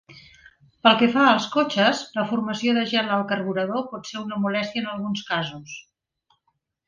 Pel 0.85 0.95
que 1.01 1.09
fa 1.15 1.25
als 1.31 1.43
cotxes, 1.55 1.99
la 2.15 2.23
formació 2.31 2.73
del 2.77 2.89
gel 2.93 3.13
al 3.17 3.25
carburador 3.33 3.85
pot 3.91 4.09
ser 4.13 4.19
una 4.23 4.41
molèstia 4.47 4.83
en 4.85 4.87
alguns 4.95 5.23
casos. 5.31 5.77